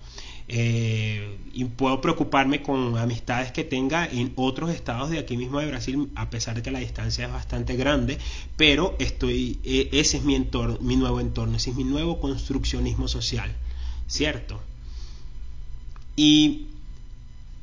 Eh, 0.49 1.37
y 1.53 1.65
puedo 1.65 1.99
preocuparme 1.99 2.61
con 2.61 2.97
amistades 2.97 3.51
que 3.51 3.63
tenga 3.63 4.05
en 4.05 4.31
otros 4.35 4.69
estados 4.69 5.09
de 5.09 5.19
aquí 5.19 5.35
mismo 5.35 5.59
de 5.59 5.67
Brasil, 5.67 6.09
a 6.15 6.29
pesar 6.29 6.55
de 6.55 6.61
que 6.61 6.71
la 6.71 6.79
distancia 6.79 7.25
es 7.25 7.31
bastante 7.31 7.75
grande, 7.75 8.17
pero 8.55 8.95
estoy, 8.99 9.59
e, 9.63 9.89
ese 9.91 10.17
es 10.17 10.23
mi 10.23 10.35
entorno, 10.35 10.77
mi 10.79 10.95
nuevo 10.95 11.19
entorno, 11.19 11.57
ese 11.57 11.71
es 11.71 11.75
mi 11.75 11.83
nuevo 11.83 12.19
construccionismo 12.19 13.07
social. 13.07 13.53
¿cierto? 14.07 14.59
Y 16.15 16.67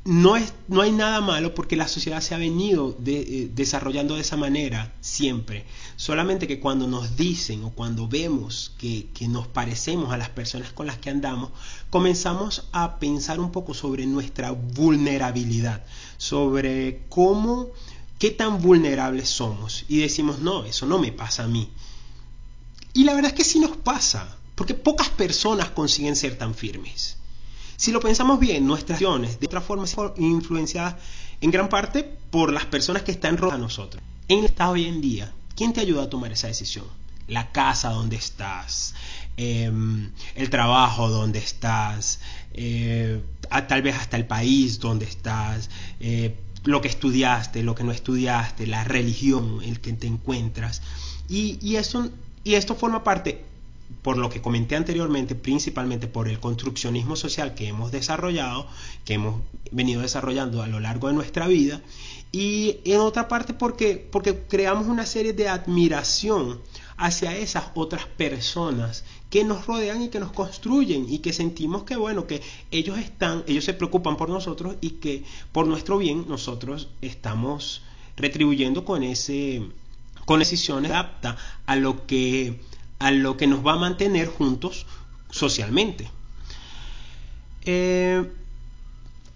no, 0.05 0.37
es, 0.37 0.53
no 0.67 0.81
hay 0.81 0.91
nada 0.91 1.19
malo 1.19 1.55
porque 1.55 1.75
la 1.75 1.87
sociedad 1.87 2.21
se 2.21 2.35
ha 2.35 2.37
venido 2.37 2.95
eh, 3.07 3.49
desarrollando 3.53 4.13
de 4.15 4.21
esa 4.21 4.37
manera 4.37 4.93
siempre. 5.01 5.65
Solamente 5.95 6.47
que 6.47 6.59
cuando 6.59 6.87
nos 6.87 7.17
dicen 7.17 7.63
o 7.63 7.71
cuando 7.71 8.07
vemos 8.07 8.71
que, 8.77 9.07
que, 9.15 9.27
nos 9.27 9.47
parecemos 9.47 10.13
a 10.13 10.17
las 10.17 10.29
personas 10.29 10.71
con 10.71 10.85
las 10.85 10.99
que 10.99 11.09
andamos, 11.09 11.49
comenzamos 11.89 12.67
a 12.71 12.99
pensar 12.99 13.39
un 13.39 13.51
poco 13.51 13.73
sobre 13.73 14.05
nuestra 14.05 14.51
vulnerabilidad, 14.51 15.83
sobre 16.17 17.01
cómo, 17.09 17.71
qué 18.19 18.29
tan 18.29 18.61
vulnerables 18.61 19.27
somos. 19.27 19.85
Y 19.87 19.97
decimos, 19.97 20.37
no, 20.37 20.65
eso 20.65 20.85
no 20.85 20.99
me 20.99 21.11
pasa 21.13 21.45
a 21.45 21.47
mí. 21.47 21.71
Y 22.93 23.05
la 23.05 23.15
verdad 23.15 23.31
es 23.31 23.37
que 23.37 23.43
sí 23.43 23.59
nos 23.59 23.75
pasa. 23.75 24.37
Porque 24.53 24.75
pocas 24.75 25.09
personas 25.09 25.71
consiguen 25.71 26.15
ser 26.15 26.37
tan 26.37 26.53
firmes. 26.53 27.17
Si 27.77 27.91
lo 27.91 27.99
pensamos 27.99 28.39
bien, 28.39 28.65
nuestras 28.65 28.95
acciones 28.95 29.39
de 29.39 29.47
otra 29.47 29.61
forma 29.61 29.85
son 29.87 30.13
influenciadas 30.17 30.95
en 31.41 31.51
gran 31.51 31.67
parte 31.69 32.03
por 32.29 32.51
las 32.51 32.65
personas 32.65 33.03
que 33.03 33.11
están 33.11 33.37
rodeadas 33.37 33.59
a 33.59 33.63
nosotros. 33.63 34.03
En 34.27 34.39
el 34.39 34.45
estado 34.45 34.73
hoy 34.73 34.85
en 34.85 35.01
día, 35.01 35.33
¿quién 35.55 35.73
te 35.73 35.81
ayuda 35.81 36.03
a 36.03 36.09
tomar 36.09 36.31
esa 36.31 36.47
decisión? 36.47 36.85
La 37.27 37.51
casa 37.51 37.89
donde 37.89 38.15
estás, 38.15 38.95
em, 39.35 40.11
el 40.35 40.49
trabajo 40.49 41.09
donde 41.09 41.39
estás, 41.39 42.19
eh, 42.53 43.21
tal 43.67 43.81
vez 43.81 43.95
hasta 43.95 44.17
el 44.17 44.25
país 44.25 44.79
donde 44.79 45.05
estás, 45.05 45.69
eh, 45.99 46.35
lo 46.63 46.81
que 46.81 46.87
estudiaste, 46.87 47.61
lo 47.61 47.75
que 47.75 47.83
no 47.83 47.91
estudiaste, 47.91 48.67
la 48.67 48.83
religión 48.83 49.61
en 49.63 49.75
que 49.75 49.93
te 49.93 50.07
encuentras. 50.07 50.81
Y, 51.27 51.59
y, 51.61 51.75
eso, 51.75 52.09
y 52.43 52.55
esto 52.55 52.75
forma 52.75 53.03
parte 53.03 53.43
por 54.01 54.17
lo 54.17 54.29
que 54.29 54.41
comenté 54.41 54.75
anteriormente, 54.75 55.35
principalmente 55.35 56.07
por 56.07 56.27
el 56.27 56.39
construccionismo 56.39 57.15
social 57.15 57.55
que 57.55 57.67
hemos 57.67 57.91
desarrollado, 57.91 58.67
que 59.03 59.15
hemos 59.15 59.41
venido 59.71 60.01
desarrollando 60.01 60.61
a 60.61 60.67
lo 60.67 60.79
largo 60.79 61.07
de 61.07 61.13
nuestra 61.13 61.47
vida, 61.47 61.81
y 62.31 62.79
en 62.83 62.99
otra 62.99 63.27
parte 63.27 63.53
porque, 63.53 63.95
porque 64.11 64.43
creamos 64.47 64.87
una 64.87 65.05
serie 65.05 65.33
de 65.33 65.47
admiración 65.47 66.61
hacia 66.97 67.35
esas 67.35 67.65
otras 67.75 68.05
personas 68.05 69.05
que 69.29 69.43
nos 69.43 69.65
rodean 69.65 70.01
y 70.01 70.09
que 70.09 70.19
nos 70.19 70.31
construyen 70.31 71.07
y 71.09 71.19
que 71.19 71.33
sentimos 71.33 71.83
que 71.83 71.95
bueno 71.95 72.27
que 72.27 72.41
ellos 72.71 72.97
están 72.97 73.43
ellos 73.47 73.65
se 73.65 73.73
preocupan 73.73 74.17
por 74.17 74.29
nosotros 74.29 74.75
y 74.81 74.91
que 74.91 75.23
por 75.51 75.67
nuestro 75.67 75.97
bien 75.97 76.25
nosotros 76.27 76.89
estamos 77.01 77.81
retribuyendo 78.15 78.85
con 78.85 79.03
ese 79.03 79.63
con 80.25 80.39
decisiones 80.39 80.91
adapta 80.91 81.37
a 81.65 81.75
lo 81.75 82.05
que 82.05 82.59
a 82.99 83.11
lo 83.11 83.37
que 83.37 83.47
nos 83.47 83.65
va 83.65 83.73
a 83.73 83.77
mantener 83.77 84.27
juntos 84.27 84.85
socialmente. 85.29 86.09
Eh, 87.63 88.23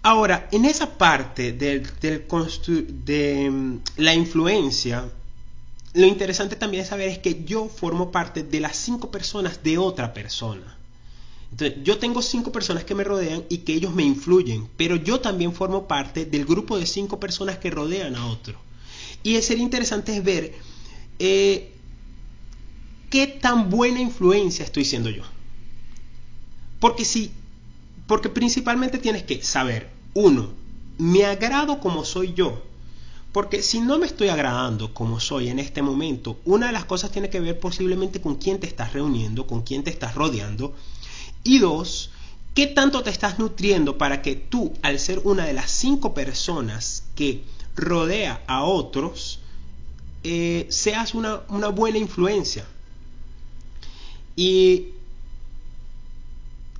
ahora, 0.02 0.48
en 0.52 0.64
esa 0.64 0.96
parte 0.96 1.52
de 1.52 3.50
mm, 3.50 3.78
la 3.96 4.14
influencia, 4.14 5.10
lo 5.92 6.06
interesante 6.06 6.56
también 6.56 6.82
es 6.82 6.88
saber 6.88 7.08
es 7.08 7.18
que 7.18 7.44
yo 7.44 7.68
formo 7.68 8.12
parte 8.12 8.44
de 8.44 8.60
las 8.60 8.76
cinco 8.76 9.10
personas 9.10 9.62
de 9.62 9.78
otra 9.78 10.14
persona. 10.14 10.76
Entonces, 11.50 11.78
yo 11.82 11.98
tengo 11.98 12.22
cinco 12.22 12.52
personas 12.52 12.84
que 12.84 12.94
me 12.94 13.02
rodean 13.02 13.44
y 13.48 13.58
que 13.58 13.74
ellos 13.74 13.92
me 13.92 14.04
influyen, 14.04 14.68
pero 14.76 14.94
yo 14.94 15.20
también 15.20 15.52
formo 15.52 15.88
parte 15.88 16.24
del 16.24 16.44
grupo 16.44 16.78
de 16.78 16.86
cinco 16.86 17.18
personas 17.18 17.58
que 17.58 17.70
rodean 17.70 18.14
a 18.14 18.28
otro. 18.28 18.56
Y 19.24 19.34
es 19.34 19.46
ser 19.46 19.58
interesante 19.58 20.16
es 20.16 20.24
ver 20.24 20.54
eh, 21.18 21.74
qué 23.10 23.26
tan 23.26 23.68
buena 23.68 24.00
influencia 24.00 24.64
estoy 24.64 24.84
siendo 24.84 25.10
yo. 25.10 25.24
Porque 26.78 27.04
si, 27.04 27.32
porque 28.06 28.30
principalmente 28.30 28.98
tienes 28.98 29.24
que 29.24 29.42
saber, 29.42 29.90
uno, 30.14 30.50
me 30.96 31.26
agrado 31.26 31.80
como 31.80 32.04
soy 32.04 32.32
yo. 32.32 32.62
Porque 33.32 33.62
si 33.62 33.80
no 33.80 33.98
me 33.98 34.06
estoy 34.06 34.28
agradando 34.28 34.92
como 34.92 35.20
soy 35.20 35.48
en 35.48 35.58
este 35.58 35.82
momento, 35.82 36.38
una 36.44 36.66
de 36.66 36.72
las 36.72 36.84
cosas 36.84 37.12
tiene 37.12 37.30
que 37.30 37.40
ver 37.40 37.60
posiblemente 37.60 38.20
con 38.20 38.36
quién 38.36 38.58
te 38.58 38.66
estás 38.66 38.92
reuniendo, 38.92 39.46
con 39.46 39.62
quién 39.62 39.84
te 39.84 39.90
estás 39.90 40.14
rodeando. 40.14 40.74
Y 41.44 41.58
dos, 41.58 42.10
qué 42.54 42.66
tanto 42.66 43.02
te 43.02 43.10
estás 43.10 43.38
nutriendo 43.38 43.98
para 43.98 44.22
que 44.22 44.34
tú, 44.34 44.72
al 44.82 44.98
ser 44.98 45.20
una 45.24 45.44
de 45.44 45.52
las 45.52 45.70
cinco 45.70 46.12
personas 46.12 47.04
que 47.14 47.44
rodea 47.76 48.42
a 48.48 48.64
otros, 48.64 49.40
eh, 50.24 50.66
seas 50.70 51.14
una, 51.14 51.42
una 51.48 51.68
buena 51.68 51.98
influencia. 51.98 52.66
Y 54.36 54.88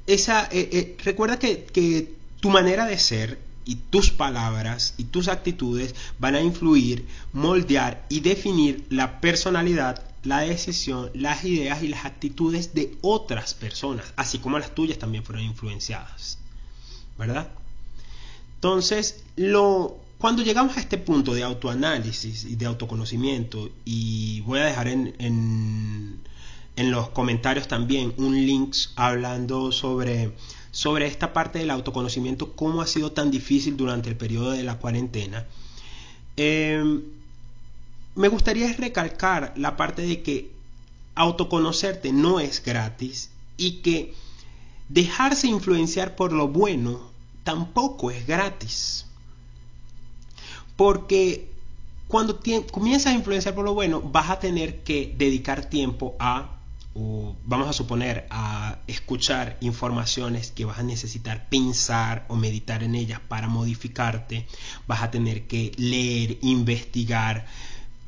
esa, 0.07 0.45
eh, 0.50 0.69
eh, 0.73 0.97
recuerda 1.04 1.38
que, 1.38 1.64
que 1.64 2.14
tu 2.40 2.50
manera 2.50 2.87
de 2.87 2.99
ser 2.99 3.38
y 3.64 3.76
tus 3.76 4.11
palabras 4.11 4.95
y 4.97 5.04
tus 5.04 5.28
actitudes 5.28 5.95
van 6.19 6.35
a 6.35 6.40
influir, 6.40 7.07
moldear 7.33 8.04
y 8.09 8.21
definir 8.21 8.87
la 8.90 9.21
personalidad, 9.21 10.02
la 10.25 10.40
decisión, 10.40 11.11
las 11.14 11.45
ideas 11.45 11.83
y 11.83 11.88
las 11.88 12.04
actitudes 12.04 12.75
de 12.75 12.97
otras 13.02 13.54
personas, 13.54 14.12
así 14.16 14.38
como 14.38 14.59
las 14.59 14.75
tuyas 14.75 14.99
también 14.99 15.25
fueron 15.25 15.45
influenciadas. 15.45 16.38
¿Verdad? 17.19 17.50
Entonces, 18.57 19.23
lo, 19.37 19.99
cuando 20.19 20.42
llegamos 20.42 20.76
a 20.76 20.80
este 20.80 20.99
punto 20.99 21.33
de 21.33 21.42
autoanálisis 21.42 22.45
y 22.45 22.57
de 22.57 22.66
autoconocimiento, 22.66 23.71
y 23.85 24.40
voy 24.42 24.61
a 24.61 24.64
dejar 24.64 24.88
en, 24.88 25.14
en, 25.19 26.21
en 26.80 26.90
los 26.90 27.10
comentarios 27.10 27.68
también 27.68 28.14
un 28.16 28.34
link 28.46 28.75
hablando 28.96 29.70
sobre 29.70 30.32
sobre 30.70 31.06
esta 31.06 31.34
parte 31.34 31.58
del 31.58 31.70
autoconocimiento, 31.70 32.52
cómo 32.52 32.80
ha 32.80 32.87
sido 32.87 33.12
tan 33.12 33.30
difícil 33.30 33.76
durante 33.76 34.08
el 34.08 34.16
periodo 34.16 34.52
de 34.52 34.62
la 34.62 34.78
cuarentena. 34.78 35.46
Em, 36.37 37.02
me 38.14 38.28
gustaría 38.28 38.72
recalcar 38.72 39.52
la 39.56 39.76
parte 39.76 40.02
de 40.02 40.22
que 40.22 40.52
autoconocerte 41.16 42.12
no 42.12 42.40
es 42.40 42.62
gratis 42.62 43.30
y 43.58 43.82
que 43.82 44.14
dejarse 44.88 45.49
influenciar 45.49 46.16
por 46.16 46.32
lo 46.32 46.49
bueno 46.49 47.10
tampoco 47.44 48.10
es 48.10 48.26
gratis. 48.26 49.04
Porque 50.76 51.50
cuando 52.08 52.40
comienzas 52.70 53.12
a 53.12 53.16
influenciar 53.16 53.54
por 53.54 53.66
lo 53.66 53.75
bueno, 53.75 54.00
vas 54.00 54.30
a 54.30 54.38
tener 54.38 54.82
que 54.82 55.14
dedicar 55.18 55.66
tiempo 55.66 56.14
a 56.18 56.60
o 56.94 57.37
vamos 57.44 57.68
a 57.68 57.73
suponer 57.73 58.26
a 58.30 58.78
escuchar 58.87 59.56
informaciones 59.61 60.50
que 60.50 60.64
vas 60.64 60.78
a 60.78 60.82
necesitar 60.82 61.49
pensar 61.49 62.25
o 62.28 62.37
meditar 62.37 62.82
en 62.82 62.94
ellas 62.94 63.20
para 63.20 63.49
modificarte, 63.49 64.47
vas 64.87 65.02
a 65.02 65.11
tener 65.11 65.47
que 65.47 65.73
leer, 65.76 66.38
investigar, 66.42 67.47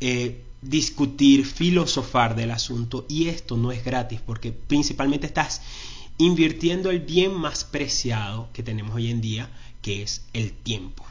eh, 0.00 0.42
discutir, 0.62 1.46
filosofar 1.46 2.34
del 2.34 2.50
asunto 2.50 3.06
y 3.08 3.28
esto 3.28 3.56
no 3.56 3.72
es 3.72 3.84
gratis 3.84 4.20
porque 4.24 4.52
principalmente 4.52 5.26
estás 5.26 5.62
invirtiendo 6.18 6.90
el 6.90 7.00
bien 7.00 7.34
más 7.34 7.64
preciado 7.64 8.48
que 8.52 8.62
tenemos 8.62 8.94
hoy 8.94 9.10
en 9.10 9.20
día, 9.20 9.50
que 9.80 10.02
es 10.02 10.22
el 10.32 10.52
tiempo. 10.52 11.04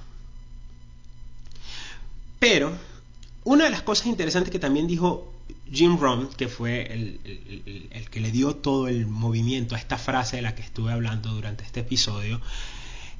Pero 2.39 2.77
una 3.43 3.65
de 3.65 3.71
las 3.71 3.81
cosas 3.81 4.07
interesantes 4.07 4.51
que 4.51 4.59
también 4.59 4.87
dijo 4.87 5.30
Jim 5.71 5.97
Rohn, 5.97 6.29
que 6.35 6.47
fue 6.47 6.91
el, 6.93 8.09
que 8.09 8.19
le 8.19 8.31
dio 8.31 8.55
todo 8.55 8.87
el 8.87 9.07
movimiento 9.07 9.75
a 9.75 9.77
esta 9.77 9.97
frase 9.97 10.35
de 10.35 10.41
la 10.41 10.53
que 10.53 10.61
estuve 10.61 10.91
hablando 10.91 11.33
durante 11.33 11.63
este 11.63 11.79
episodio, 11.79 12.41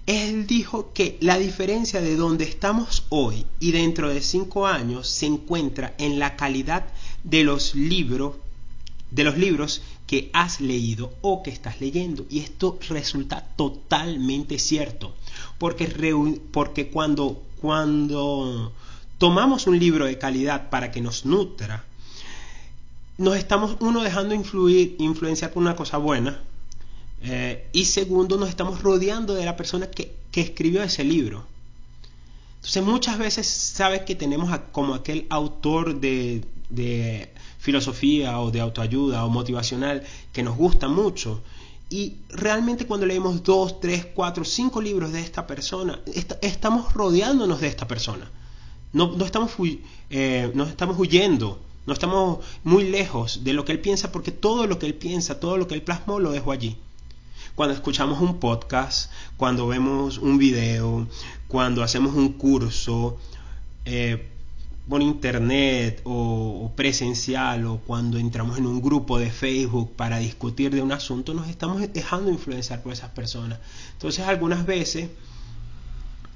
él 0.05 0.48
dijo 0.48 0.91
que 0.93 1.17
la 1.22 1.38
diferencia 1.38 2.01
de 2.01 2.15
donde 2.15 2.43
estamos 2.43 3.05
hoy 3.10 3.46
y 3.60 3.72
dentro 3.72 4.10
de 4.10 4.22
cinco 4.22 4.67
años 4.67 5.08
se 5.08 5.27
encuentra 5.27 5.93
en 5.98 6.20
la 6.20 6.36
calidad 6.36 6.86
de 7.24 7.43
los 7.43 7.75
libros, 7.75 8.36
de 9.12 9.24
los 9.24 9.38
libros 9.38 9.81
que 10.08 10.29
has 10.34 10.60
leído 10.60 11.13
o 11.22 11.43
que 11.43 11.51
estás 11.51 11.79
leyendo. 11.79 12.25
Y 12.29 12.39
esto 12.39 12.77
resulta 12.89 13.46
totalmente 13.55 14.60
cierto, 14.60 15.15
porque, 15.58 15.88
porque 16.51 16.89
cuando, 16.89 17.41
cuando 17.62 18.74
tomamos 19.20 19.67
un 19.67 19.79
libro 19.79 20.05
de 20.05 20.17
calidad 20.17 20.70
para 20.70 20.91
que 20.91 21.00
nos 21.00 21.25
nutra, 21.25 21.86
nos 23.22 23.38
estamos, 23.38 23.78
uno, 23.80 24.01
dejando 24.01 24.34
influir, 24.34 24.96
influenciar 24.98 25.51
por 25.51 25.62
una 25.62 25.75
cosa 25.75 25.98
buena, 25.98 26.42
eh, 27.22 27.70
y 27.72 27.86
segundo, 27.86 28.36
nos 28.38 28.50
estamos 28.50 28.82
rodeando 28.82 29.36
de 29.36 29.46
la 29.46 29.56
persona 29.56 29.90
que, 29.90 30.20
escribió 30.34 30.82
ese 30.82 31.04
libro. 31.04 31.46
Entonces 32.56 32.84
muchas 32.84 33.20
veces 33.20 33.46
sabes 33.46 34.04
que 34.04 34.16
tenemos 34.16 34.58
como 34.72 34.96
aquel 34.96 35.28
autor 35.30 36.00
de, 36.00 36.46
de, 36.70 37.30
filosofía 37.60 38.40
o 38.40 38.50
de 38.50 38.62
autoayuda 38.62 39.25
o 39.25 39.30
motivacional 39.30 40.04
que 40.32 40.42
nos 40.42 40.58
gusta 40.58 40.88
mucho. 40.88 41.44
Y 41.90 42.16
realmente 42.30 42.88
cuando 42.88 43.06
leemos 43.06 43.44
dos, 43.44 43.80
tres, 43.82 44.08
cuatro, 44.16 44.46
cinco 44.46 44.82
libros 44.82 45.12
de 45.12 45.20
esta 45.20 45.46
persona, 45.46 46.00
estamos 46.42 46.94
rodeándonos 46.94 47.60
de 47.62 47.68
esta 47.68 47.88
persona. 47.88 48.32
No, 48.94 49.16
no, 49.16 49.25
estamos, 49.25 49.51
eh, 50.10 50.50
no 50.56 50.63
estamos 50.63 50.98
huyendo 50.98 51.60
no 51.86 51.94
estamos 51.94 52.40
muy 52.64 52.84
lejos 52.90 53.44
de 53.44 53.54
lo 53.54 53.66
que 53.66 53.72
él 53.72 53.80
piensa 53.80 54.12
porque 54.12 54.32
todo 54.32 54.68
lo 54.68 54.78
que 54.78 54.86
él 54.86 54.94
piensa, 54.94 55.40
todo 55.40 55.58
lo 55.58 55.68
que 55.68 55.76
él 55.76 55.82
plasmó 55.82 56.20
lo 56.20 56.32
dejo 56.32 56.52
allí. 56.52 56.78
Cuando 57.56 57.74
escuchamos 57.74 58.22
un 58.22 58.40
podcast, 58.40 59.12
cuando 59.36 59.68
vemos 59.68 60.18
un 60.18 60.38
video, 60.38 61.08
cuando 61.48 61.84
hacemos 61.84 62.16
un 62.16 62.34
curso 62.34 63.18
eh, 63.86 64.30
por 64.88 65.02
internet 65.02 66.02
o, 66.04 66.72
presencial 66.76 67.66
o 67.66 67.78
cuando 67.80 68.18
entramos 68.18 68.58
en 68.58 68.66
un 68.66 68.82
grupo 68.82 69.20
de 69.20 69.32
Facebook 69.32 69.94
para 69.96 70.20
discutir 70.20 70.74
de 70.74 70.82
un 70.82 70.92
asunto, 70.92 71.34
nos 71.34 71.50
estamos 71.50 71.82
dejando 71.94 72.32
influenciar 72.32 72.82
por 72.84 72.94
esas 72.94 73.10
personas. 73.10 73.60
Entonces 73.94 74.26
algunas 74.26 74.66
veces, 74.66 75.10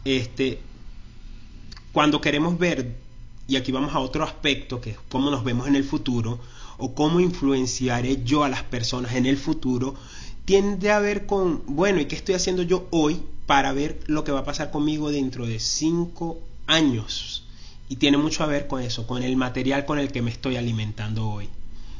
este, 0.05 0.59
cuando 1.91 2.19
queremos 2.19 2.57
ver 2.57 3.04
y 3.47 3.57
aquí 3.57 3.71
vamos 3.71 3.93
a 3.93 3.99
otro 3.99 4.23
aspecto, 4.23 4.81
que 4.81 4.91
es 4.91 4.97
cómo 5.09 5.29
nos 5.29 5.43
vemos 5.43 5.67
en 5.67 5.75
el 5.75 5.83
futuro, 5.83 6.39
o 6.77 6.93
cómo 6.93 7.19
influenciaré 7.19 8.23
yo 8.23 8.43
a 8.43 8.49
las 8.49 8.63
personas 8.63 9.13
en 9.13 9.25
el 9.25 9.37
futuro, 9.37 9.95
tiende 10.45 10.91
a 10.91 10.99
ver 10.99 11.25
con, 11.25 11.63
bueno, 11.67 12.01
¿y 12.01 12.05
qué 12.05 12.15
estoy 12.15 12.35
haciendo 12.35 12.63
yo 12.63 12.87
hoy 12.91 13.21
para 13.45 13.71
ver 13.73 13.99
lo 14.07 14.23
que 14.23 14.31
va 14.31 14.39
a 14.39 14.45
pasar 14.45 14.71
conmigo 14.71 15.11
dentro 15.11 15.45
de 15.45 15.59
cinco 15.59 16.39
años? 16.65 17.43
Y 17.87 17.97
tiene 17.97 18.17
mucho 18.17 18.43
a 18.43 18.47
ver 18.47 18.67
con 18.67 18.81
eso, 18.81 19.05
con 19.05 19.21
el 19.21 19.35
material 19.37 19.85
con 19.85 19.99
el 19.99 20.11
que 20.11 20.23
me 20.23 20.31
estoy 20.31 20.57
alimentando 20.57 21.29
hoy, 21.29 21.47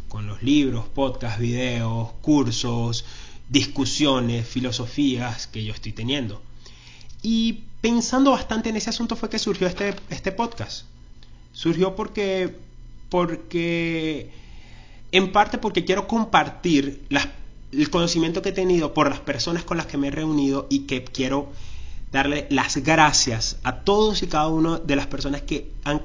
con 0.10 0.26
los 0.26 0.42
libros, 0.42 0.86
podcasts, 0.88 1.40
videos, 1.40 2.10
cursos, 2.22 3.06
discusiones, 3.50 4.48
filosofías 4.48 5.46
que 5.46 5.64
yo 5.64 5.74
estoy 5.74 5.92
teniendo. 5.92 6.42
Y 7.22 7.60
pensando 7.82 8.32
bastante 8.32 8.70
en 8.70 8.78
ese 8.78 8.90
asunto 8.90 9.16
fue 9.16 9.30
que 9.30 9.38
surgió 9.38 9.68
este, 9.68 9.96
este 10.10 10.32
podcast 10.32 10.86
surgió 11.56 11.96
porque, 11.96 12.54
porque, 13.10 14.30
en 15.12 15.32
parte 15.32 15.58
porque 15.58 15.86
quiero 15.86 16.06
compartir 16.06 17.08
el 17.72 17.90
conocimiento 17.90 18.42
que 18.42 18.50
he 18.50 18.52
tenido 18.52 18.94
por 18.94 19.10
las 19.10 19.22
personas 19.22 19.64
con 19.64 19.78
las 19.78 19.88
que 19.88 19.98
me 19.98 20.10
he 20.10 20.12
reunido 20.12 20.68
y 20.70 20.80
que 20.80 21.04
quiero 21.04 21.50
darle 22.12 22.46
las 22.50 22.78
gracias 22.78 23.58
a 23.64 23.82
todos 23.82 24.22
y 24.22 24.28
cada 24.28 24.48
una 24.50 24.80
de 24.80 24.96
las 24.96 25.08
personas 25.08 25.42
que 25.42 25.72
han 25.86 26.02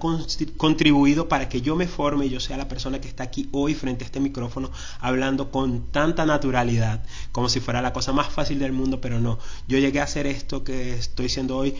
contribuido 0.56 1.28
para 1.28 1.48
que 1.48 1.60
yo 1.60 1.76
me 1.76 1.86
forme 1.86 2.26
y 2.26 2.30
yo 2.30 2.40
sea 2.40 2.56
la 2.56 2.68
persona 2.68 3.00
que 3.00 3.08
está 3.08 3.24
aquí 3.24 3.48
hoy 3.52 3.74
frente 3.74 4.04
a 4.04 4.06
este 4.06 4.20
micrófono 4.20 4.70
hablando 5.00 5.50
con 5.50 5.86
tanta 5.90 6.26
naturalidad, 6.26 7.02
como 7.32 7.48
si 7.48 7.60
fuera 7.60 7.82
la 7.82 7.92
cosa 7.92 8.12
más 8.12 8.28
fácil 8.28 8.58
del 8.60 8.72
mundo, 8.72 9.00
pero 9.00 9.20
no. 9.20 9.38
Yo 9.68 9.78
llegué 9.78 10.00
a 10.00 10.04
hacer 10.04 10.26
esto 10.26 10.64
que 10.64 10.94
estoy 10.94 11.28
siendo 11.28 11.56
hoy, 11.56 11.74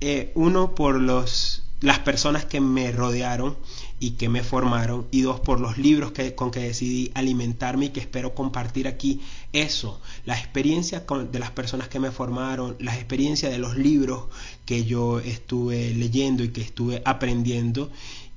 eh, 0.00 0.32
uno 0.34 0.74
por 0.74 1.00
los 1.00 1.67
las 1.80 2.00
personas 2.00 2.44
que 2.44 2.60
me 2.60 2.90
rodearon 2.92 3.56
y 4.00 4.12
que 4.12 4.28
me 4.28 4.42
formaron 4.42 5.06
y 5.10 5.22
dos 5.22 5.40
por 5.40 5.60
los 5.60 5.78
libros 5.78 6.12
que, 6.12 6.34
con 6.34 6.50
que 6.50 6.60
decidí 6.60 7.10
alimentarme 7.14 7.86
y 7.86 7.88
que 7.90 8.00
espero 8.00 8.34
compartir 8.34 8.88
aquí 8.88 9.20
eso, 9.52 10.00
la 10.24 10.38
experiencia 10.38 11.04
de 11.30 11.38
las 11.38 11.50
personas 11.50 11.88
que 11.88 12.00
me 12.00 12.10
formaron, 12.10 12.76
la 12.80 12.94
experiencia 12.94 13.48
de 13.48 13.58
los 13.58 13.76
libros 13.76 14.24
que 14.64 14.84
yo 14.84 15.20
estuve 15.20 15.94
leyendo 15.94 16.44
y 16.44 16.50
que 16.50 16.62
estuve 16.62 17.02
aprendiendo 17.04 17.90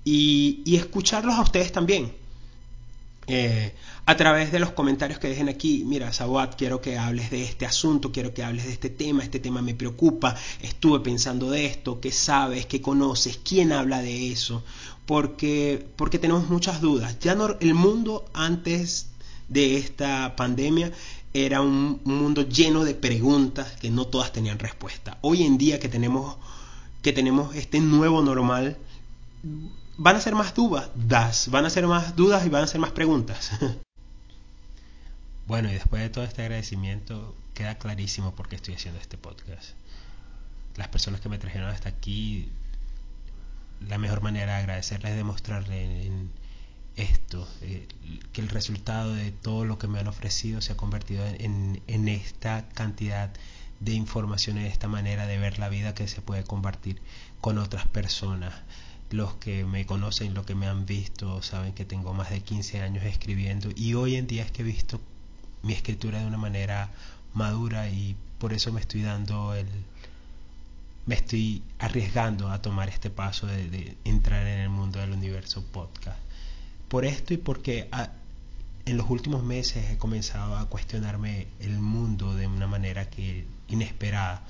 y, 0.03 0.61
y 0.65 0.75
escucharlos 0.75 1.35
a 1.35 1.41
ustedes 1.41 1.71
también. 1.71 2.20
Eh, 3.33 3.73
a 4.05 4.17
través 4.17 4.51
de 4.51 4.59
los 4.59 4.71
comentarios 4.71 5.17
que 5.17 5.29
dejen 5.29 5.47
aquí, 5.47 5.85
mira, 5.85 6.11
Sabat, 6.11 6.55
quiero 6.57 6.81
que 6.81 6.97
hables 6.97 7.31
de 7.31 7.45
este 7.45 7.65
asunto, 7.65 8.11
quiero 8.11 8.33
que 8.33 8.43
hables 8.43 8.65
de 8.65 8.73
este 8.73 8.89
tema, 8.89 9.23
este 9.23 9.39
tema 9.39 9.61
me 9.61 9.73
preocupa, 9.73 10.35
estuve 10.61 10.99
pensando 10.99 11.49
de 11.49 11.65
esto, 11.65 12.01
qué 12.01 12.11
sabes, 12.11 12.65
qué 12.65 12.81
conoces, 12.81 13.39
quién 13.41 13.71
habla 13.71 14.01
de 14.01 14.33
eso, 14.33 14.65
porque, 15.05 15.87
porque 15.95 16.19
tenemos 16.19 16.49
muchas 16.49 16.81
dudas. 16.81 17.19
Ya 17.21 17.33
no, 17.33 17.55
el 17.61 17.73
mundo 17.73 18.25
antes 18.33 19.11
de 19.47 19.77
esta 19.77 20.35
pandemia 20.35 20.91
era 21.33 21.61
un 21.61 22.01
mundo 22.03 22.41
lleno 22.41 22.83
de 22.83 22.95
preguntas 22.95 23.77
que 23.79 23.91
no 23.91 24.07
todas 24.07 24.33
tenían 24.33 24.59
respuesta. 24.59 25.19
Hoy 25.21 25.43
en 25.43 25.57
día 25.57 25.79
que 25.79 25.87
tenemos, 25.87 26.35
que 27.01 27.13
tenemos 27.13 27.55
este 27.55 27.79
nuevo 27.79 28.21
normal, 28.21 28.77
van 30.01 30.15
a 30.15 30.21
ser 30.21 30.33
más 30.33 30.55
dudas, 30.55 30.89
van 31.51 31.65
a 31.65 31.69
ser 31.69 31.85
más 31.85 32.15
dudas 32.15 32.43
y 32.43 32.49
van 32.49 32.63
a 32.63 32.67
ser 32.67 32.81
más 32.81 32.91
preguntas. 32.91 33.51
Bueno, 35.47 35.69
y 35.69 35.73
después 35.73 36.01
de 36.01 36.09
todo 36.09 36.23
este 36.23 36.43
agradecimiento, 36.43 37.35
queda 37.53 37.75
clarísimo 37.75 38.33
por 38.35 38.47
qué 38.47 38.55
estoy 38.55 38.75
haciendo 38.75 39.01
este 39.01 39.17
podcast. 39.17 39.71
Las 40.77 40.87
personas 40.87 41.19
que 41.19 41.27
me 41.27 41.39
trajeron 41.39 41.67
hasta 41.67 41.89
aquí, 41.89 42.49
la 43.81 43.97
mejor 43.97 44.21
manera 44.21 44.53
de 44.53 44.59
agradecerles 44.59 45.11
es 45.11 45.17
demostrarles 45.17 46.05
en 46.05 46.31
esto, 46.95 47.45
eh, 47.63 47.85
que 48.31 48.39
el 48.39 48.47
resultado 48.47 49.13
de 49.13 49.31
todo 49.31 49.65
lo 49.65 49.77
que 49.77 49.87
me 49.87 49.99
han 49.99 50.07
ofrecido 50.07 50.61
se 50.61 50.71
ha 50.71 50.77
convertido 50.77 51.25
en, 51.25 52.07
esta 52.07 52.69
cantidad 52.69 53.31
de 53.81 53.91
información, 53.91 54.57
en 54.57 54.67
esta 54.67 54.87
manera 54.87 55.27
de 55.27 55.37
ver 55.37 55.59
la 55.59 55.67
vida 55.67 55.93
que 55.93 56.07
se 56.07 56.21
puede 56.21 56.45
compartir 56.45 57.01
con 57.41 57.57
otras 57.57 57.87
personas 57.87 58.53
los 59.11 59.35
que 59.35 59.65
me 59.65 59.85
conocen, 59.85 60.33
los 60.33 60.45
que 60.45 60.55
me 60.55 60.67
han 60.67 60.85
visto, 60.85 61.41
saben 61.41 61.73
que 61.73 61.85
tengo 61.85 62.13
más 62.13 62.29
de 62.29 62.41
15 62.41 62.81
años 62.81 63.03
escribiendo 63.03 63.69
y 63.75 63.93
hoy 63.93 64.15
en 64.15 64.27
día 64.27 64.43
es 64.43 64.51
que 64.51 64.61
he 64.61 64.65
visto 64.65 64.99
mi 65.63 65.73
escritura 65.73 66.19
de 66.19 66.25
una 66.25 66.37
manera 66.37 66.89
madura 67.33 67.89
y 67.89 68.15
por 68.39 68.53
eso 68.53 68.71
me 68.71 68.79
estoy 68.81 69.03
dando 69.03 69.53
el 69.53 69.67
me 71.05 71.15
estoy 71.15 71.63
arriesgando 71.79 72.49
a 72.49 72.61
tomar 72.61 72.89
este 72.89 73.09
paso 73.09 73.47
de, 73.47 73.97
entrar 74.05 74.45
en 74.45 74.59
el 74.59 74.69
mundo 74.69 74.99
del 74.99 75.11
universo 75.11 75.63
podcast. 75.63 76.19
Por 76.87 77.05
esto 77.05 77.33
y 77.33 77.37
porque 77.37 77.89
en 78.85 78.97
los 78.97 79.09
últimos 79.09 79.43
meses 79.43 79.89
he 79.89 79.97
comenzado 79.97 80.57
a 80.57 80.69
cuestionarme 80.69 81.47
el 81.59 81.79
mundo 81.79 82.35
de 82.35 82.47
una 82.47 82.67
manera 82.67 83.09
que 83.09 83.45
inesperada 83.67 84.43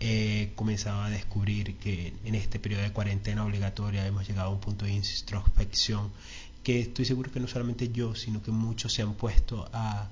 he 0.00 0.52
comenzado 0.56 1.02
a 1.02 1.10
descubrir 1.10 1.76
que 1.76 2.14
en 2.24 2.34
este 2.34 2.58
periodo 2.58 2.82
de 2.82 2.92
cuarentena 2.92 3.44
obligatoria 3.44 4.06
hemos 4.06 4.26
llegado 4.26 4.48
a 4.48 4.52
un 4.52 4.60
punto 4.60 4.86
de 4.86 4.92
introspección 4.92 6.10
que 6.62 6.80
estoy 6.80 7.04
seguro 7.04 7.30
que 7.30 7.40
no 7.40 7.46
solamente 7.46 7.90
yo, 7.90 8.14
sino 8.14 8.42
que 8.42 8.50
muchos 8.50 8.92
se 8.92 9.02
han 9.02 9.14
puesto 9.14 9.68
a, 9.72 10.08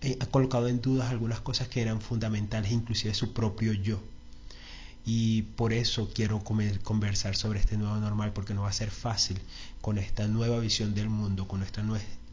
eh, 0.00 0.16
ha 0.20 0.26
colocado 0.26 0.68
en 0.68 0.80
dudas 0.80 1.10
algunas 1.10 1.40
cosas 1.40 1.68
que 1.68 1.82
eran 1.82 2.00
fundamentales, 2.00 2.70
inclusive 2.70 3.14
su 3.14 3.32
propio 3.32 3.72
yo. 3.72 4.00
Y 5.04 5.42
por 5.42 5.72
eso 5.72 6.10
quiero 6.14 6.42
conversar 6.44 7.34
sobre 7.34 7.60
este 7.60 7.76
nuevo 7.76 7.96
normal, 7.96 8.32
porque 8.32 8.54
no 8.54 8.62
va 8.62 8.68
a 8.68 8.72
ser 8.72 8.90
fácil 8.90 9.38
con 9.80 9.98
esta 9.98 10.28
nueva 10.28 10.58
visión 10.58 10.94
del 10.94 11.08
mundo, 11.08 11.48
con 11.48 11.62
esta, 11.62 11.82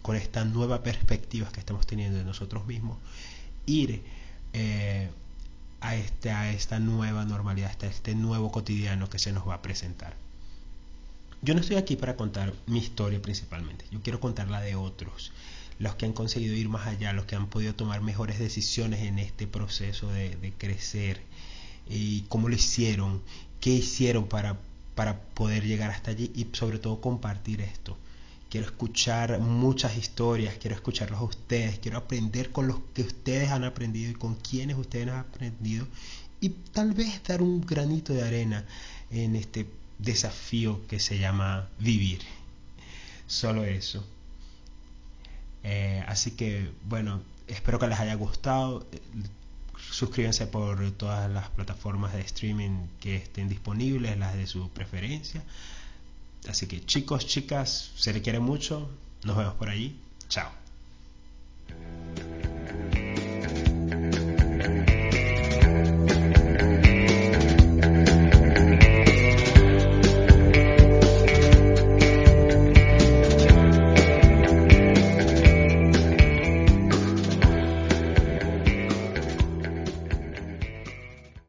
con 0.01 0.15
esta 0.15 0.43
nueva 0.45 0.83
perspectiva 0.83 1.49
que 1.51 1.59
estamos 1.59 1.87
teniendo 1.87 2.17
de 2.17 2.25
nosotros 2.25 2.65
mismos, 2.67 2.97
ir 3.65 4.03
eh, 4.53 5.09
a, 5.81 5.95
este, 5.95 6.31
a 6.31 6.51
esta 6.51 6.79
nueva 6.79 7.25
normalidad, 7.25 7.75
a 7.83 7.87
este 7.87 8.15
nuevo 8.15 8.51
cotidiano 8.51 9.09
que 9.09 9.19
se 9.19 9.31
nos 9.31 9.47
va 9.47 9.55
a 9.55 9.61
presentar. 9.61 10.15
Yo 11.41 11.53
no 11.53 11.61
estoy 11.61 11.77
aquí 11.77 11.95
para 11.95 12.15
contar 12.15 12.53
mi 12.65 12.79
historia 12.79 13.21
principalmente, 13.21 13.85
yo 13.91 14.01
quiero 14.01 14.19
contar 14.19 14.49
la 14.49 14.61
de 14.61 14.75
otros, 14.75 15.31
los 15.77 15.95
que 15.95 16.05
han 16.05 16.13
conseguido 16.13 16.55
ir 16.55 16.69
más 16.69 16.87
allá, 16.87 17.13
los 17.13 17.25
que 17.25 17.35
han 17.35 17.47
podido 17.47 17.75
tomar 17.75 18.01
mejores 18.01 18.39
decisiones 18.39 19.01
en 19.01 19.19
este 19.19 19.45
proceso 19.45 20.09
de, 20.09 20.53
crecer, 20.57 21.21
y 21.87 22.21
cómo 22.29 22.49
lo 22.49 22.55
hicieron, 22.55 23.21
qué 23.59 23.69
hicieron 23.69 24.27
para, 24.27 24.57
para 24.95 25.19
poder 25.19 25.65
llegar 25.65 25.91
hasta 25.91 26.11
allí 26.11 26.31
y 26.33 26.47
sobre 26.53 26.79
todo 26.79 26.99
compartir 26.99 27.61
esto 27.61 27.95
quiero 28.55 28.67
escuchar 28.67 29.37
muchas 29.41 29.97
historias, 29.97 30.55
quiero 30.57 30.77
escucharlos 30.77 31.19
a 31.19 31.23
ustedes, 31.23 31.77
quiero 31.79 31.97
aprender 31.97 32.53
con 32.53 32.69
los 32.69 32.79
que 32.93 33.01
ustedes 33.01 33.51
han 33.51 33.65
aprendido 33.65 34.11
y 34.11 34.13
con 34.13 34.35
quienes 34.35 34.77
ustedes 34.77 35.09
han 35.09 35.19
aprendido 35.19 35.85
y 36.39 36.51
tal 36.71 36.93
vez 36.93 37.21
dar 37.23 37.41
un 37.41 37.59
granito 37.65 38.13
de 38.13 38.23
arena 38.23 38.63
en 39.11 39.35
este 39.35 39.67
desafío 39.99 40.87
que 40.87 41.01
se 41.01 41.19
llama 41.19 41.67
vivir. 41.79 42.21
Solo 43.27 43.65
eso. 43.65 44.07
Eh, 45.63 46.01
así 46.07 46.31
que 46.31 46.71
bueno, 46.85 47.23
espero 47.47 47.77
que 47.77 47.87
les 47.87 47.99
haya 47.99 48.15
gustado. 48.15 48.87
Suscríbanse 49.77 50.47
por 50.47 50.91
todas 50.91 51.29
las 51.29 51.49
plataformas 51.49 52.13
de 52.13 52.21
streaming 52.21 52.87
que 53.01 53.17
estén 53.17 53.49
disponibles, 53.49 54.17
las 54.17 54.33
de 54.33 54.47
su 54.47 54.69
preferencia. 54.69 55.43
Así 56.49 56.67
que 56.67 56.85
chicos, 56.85 57.25
chicas, 57.25 57.91
se 57.95 58.13
le 58.13 58.21
quiere 58.21 58.39
mucho. 58.39 58.89
Nos 59.23 59.37
vemos 59.37 59.55
por 59.55 59.69
allí. 59.69 59.99
Chao. 60.29 60.64